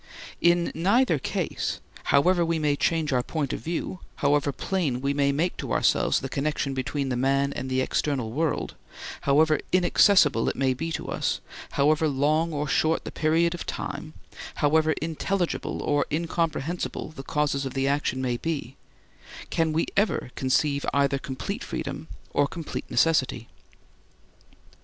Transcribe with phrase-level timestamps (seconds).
[0.41, 5.57] In neither case—however we may change our point of view, however plain we may make
[5.57, 8.73] to ourselves the connection between the man and the external world,
[9.29, 11.39] however inaccessible it may be to us,
[11.73, 14.13] however long or short the period of time,
[14.55, 21.19] however intelligible or incomprehensible the causes of the action may be—can we ever conceive either
[21.19, 23.49] complete freedom or complete necessity.